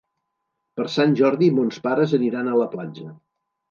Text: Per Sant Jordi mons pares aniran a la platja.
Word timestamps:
Per 0.79 0.85
Sant 0.93 1.13
Jordi 1.21 1.51
mons 1.59 1.79
pares 1.87 2.19
aniran 2.21 2.53
a 2.57 2.61
la 2.65 2.71
platja. 2.77 3.17